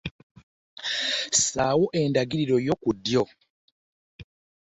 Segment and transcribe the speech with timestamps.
[1.33, 3.23] Ssaawo endagiriro yo ku ddyo.